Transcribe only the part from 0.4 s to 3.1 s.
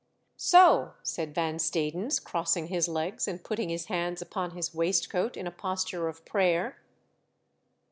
"So," said Van Stadens, crossing his